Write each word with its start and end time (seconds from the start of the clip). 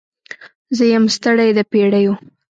زه 0.77 0.83
یم 0.93 1.05
ستړې 1.15 1.49
د 1.57 1.59
پیړیو 1.71 2.13